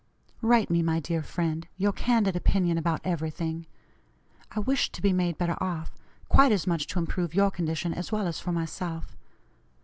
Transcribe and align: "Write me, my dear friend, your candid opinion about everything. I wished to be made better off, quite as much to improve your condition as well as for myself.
"Write 0.41 0.71
me, 0.71 0.81
my 0.81 0.99
dear 0.99 1.21
friend, 1.21 1.67
your 1.77 1.93
candid 1.93 2.35
opinion 2.35 2.75
about 2.75 3.01
everything. 3.03 3.67
I 4.49 4.59
wished 4.59 4.93
to 4.93 5.01
be 5.03 5.13
made 5.13 5.37
better 5.37 5.61
off, 5.61 5.95
quite 6.27 6.51
as 6.51 6.65
much 6.65 6.87
to 6.87 6.97
improve 6.97 7.35
your 7.35 7.51
condition 7.51 7.93
as 7.93 8.11
well 8.11 8.25
as 8.25 8.39
for 8.39 8.51
myself. 8.51 9.15